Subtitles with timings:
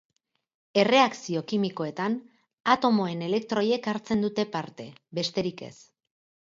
[0.83, 2.17] Erreakzio kimikoetan,
[2.77, 5.75] atomoen elektroiek hartzen dute parte, besterik ez.